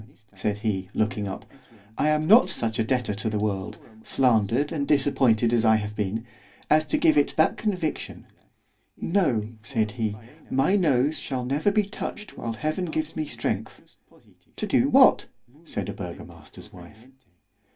said 0.33 0.57
he, 0.57 0.89
looking 0.95 1.27
up—I 1.27 2.09
am 2.09 2.25
not 2.25 2.49
such 2.49 2.79
a 2.79 2.83
debtor 2.83 3.13
to 3.13 3.29
the 3.29 3.37
world——slandered 3.37 4.71
and 4.71 4.87
disappointed 4.87 5.53
as 5.53 5.63
I 5.63 5.75
have 5.75 5.95
been—as 5.95 6.87
to 6.87 6.97
give 6.97 7.19
it 7.19 7.35
that 7.37 7.55
conviction——no! 7.55 9.49
said 9.61 9.91
he, 9.91 10.17
my 10.49 10.75
nose 10.75 11.19
shall 11.19 11.45
never 11.45 11.71
be 11.71 11.83
touched 11.83 12.35
whilst 12.35 12.57
Heaven 12.57 12.85
gives 12.85 13.15
me 13.15 13.27
strength——To 13.27 14.65
do 14.65 14.89
what? 14.89 15.27
said 15.65 15.87
a 15.87 15.93
burgomaster's 15.93 16.73
wife. 16.73 17.05